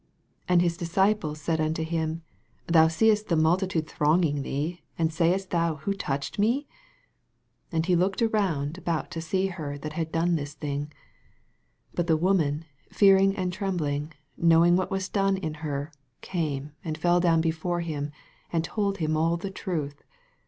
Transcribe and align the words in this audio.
31 0.47 0.47
And 0.53 0.61
his 0.63 0.77
disciples 0.77 1.39
said 1.39 1.61
unto 1.61 1.83
him, 1.83 2.23
Thou 2.65 2.87
seest 2.87 3.27
the 3.27 3.35
multitude 3.35 3.87
thronging 3.87 4.41
thee, 4.41 4.81
and 4.97 5.13
sayest 5.13 5.51
thou, 5.51 5.75
Who 5.75 5.93
touched 5.93 6.39
me? 6.39 6.65
32 7.69 7.75
And 7.75 7.85
he 7.85 7.95
looked 7.95 8.21
around 8.23 8.79
about 8.79 9.11
to 9.11 9.19
seo 9.19 9.51
her 9.51 9.77
that 9.77 9.93
had 9.93 10.11
done 10.11 10.37
this 10.37 10.55
thing. 10.55 10.85
33 10.85 10.95
But 11.93 12.07
the 12.07 12.17
woman 12.17 12.65
fearing 12.91 13.35
and 13.35 13.53
trembling, 13.53 14.11
knowing 14.35 14.75
what 14.75 14.89
was 14.89 15.07
done 15.07 15.37
in 15.37 15.53
her, 15.61 15.91
came 16.21 16.71
and 16.83 16.97
fell 16.97 17.19
down 17.19 17.39
before 17.39 17.81
him, 17.81 18.11
and 18.51 18.63
told 18.63 18.97
him 18.97 19.15
all 19.15 19.37
the 19.37 19.51
truth. 19.51 20.01